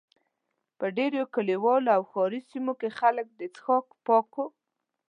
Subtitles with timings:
[0.77, 4.45] په ډېرو کلیوالو او ښاري سیمو کې خلک د څښاک پاکو.